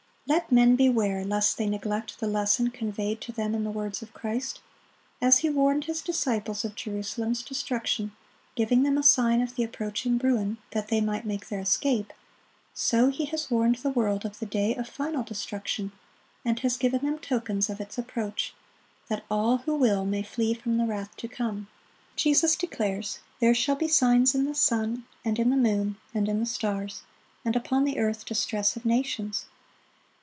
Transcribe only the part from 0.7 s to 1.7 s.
beware lest they